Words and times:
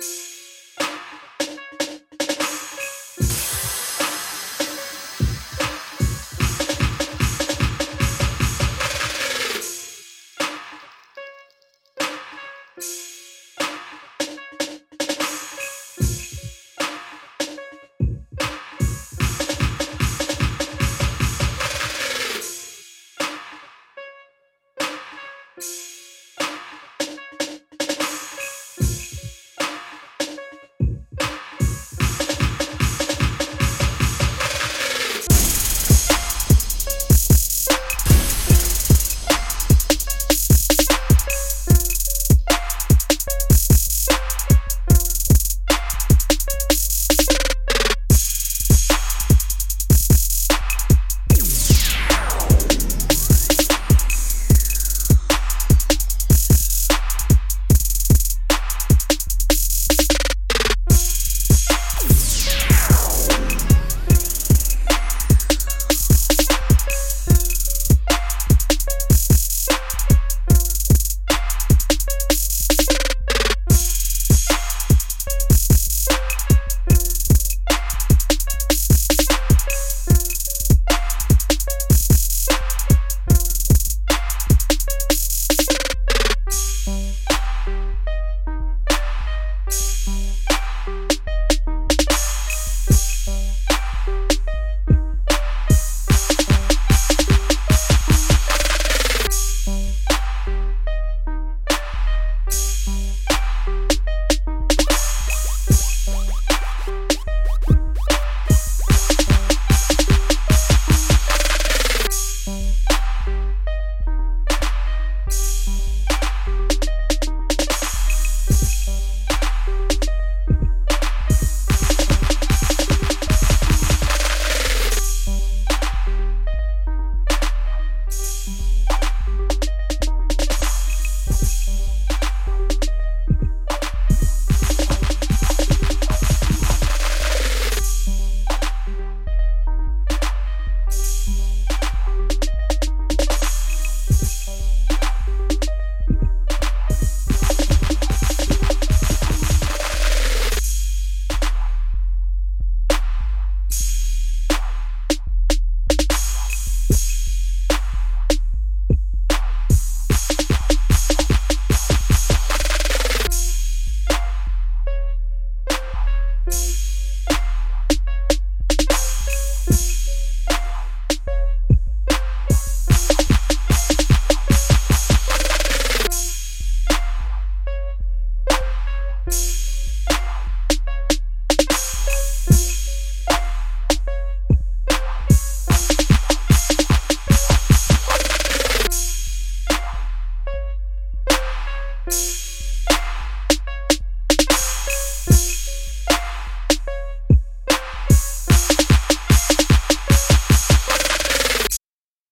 you 0.00 0.27